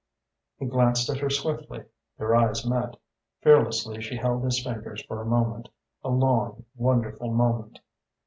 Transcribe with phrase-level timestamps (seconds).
[0.57, 1.83] He glanced at her swiftly.
[2.17, 2.97] Their eyes met.
[3.43, 5.69] Fearlessly she held his fingers for a moment,
[6.03, 7.77] a long, wonderful moment.